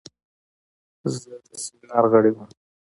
زه 1.17 1.33
د 1.47 1.49
سیمینار 1.63 2.05
غړی 2.11 2.31
وم. 2.33 2.49